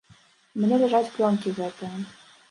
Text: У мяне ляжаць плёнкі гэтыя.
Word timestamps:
У 0.55 0.61
мяне 0.61 0.79
ляжаць 0.83 1.11
плёнкі 1.17 1.53
гэтыя. 1.59 1.91